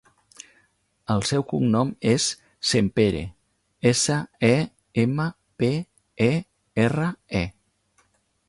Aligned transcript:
El 1.15 1.19
seu 1.31 1.43
cognom 1.51 1.91
és 2.13 2.25
Sempere: 2.71 3.21
essa, 3.91 4.17
e, 4.49 4.53
ema, 5.05 5.29
pe, 5.61 5.73
e, 6.33 6.35
erra, 6.89 7.13
e. 7.45 7.47